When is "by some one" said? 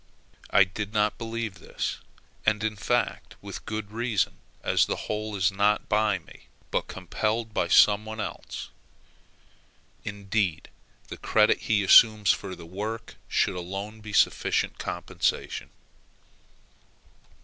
7.53-8.19